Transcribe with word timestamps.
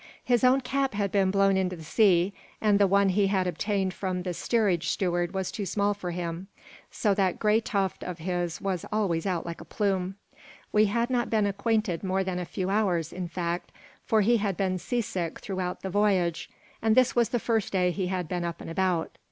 His 0.23 0.43
own 0.43 0.61
cap 0.61 0.95
had 0.95 1.11
been 1.11 1.29
blown 1.29 1.55
into 1.55 1.75
the 1.75 1.83
sea 1.83 2.33
and 2.59 2.79
the 2.79 2.87
one 2.87 3.09
he 3.09 3.27
had 3.27 3.45
obtained 3.45 3.93
from 3.93 4.23
the 4.23 4.33
steerage 4.33 4.89
steward 4.89 5.35
was 5.35 5.51
too 5.51 5.67
small 5.67 5.93
for 5.93 6.09
him, 6.09 6.47
so 6.89 7.13
that 7.13 7.37
gray 7.37 7.59
tuft 7.61 8.01
of 8.03 8.17
his 8.17 8.59
was 8.59 8.83
always 8.91 9.27
out 9.27 9.45
like 9.45 9.61
a 9.61 9.63
plume. 9.63 10.15
We 10.71 10.85
had 10.85 11.11
not 11.11 11.29
been 11.29 11.45
acquainted 11.45 12.03
more 12.03 12.23
than 12.23 12.39
a 12.39 12.45
few 12.45 12.71
hours, 12.71 13.13
in 13.13 13.27
fact, 13.27 13.71
for 14.03 14.21
he 14.21 14.37
had 14.37 14.57
been 14.57 14.79
seasick 14.79 15.39
throughout 15.39 15.83
the 15.83 15.91
voyage 15.91 16.49
and 16.81 16.95
this 16.95 17.15
was 17.15 17.29
the 17.29 17.37
first 17.37 17.71
day 17.71 17.91
he 17.91 18.07
had 18.07 18.27
been 18.27 18.43
up 18.43 18.59
and 18.59 18.71
about. 18.71 19.11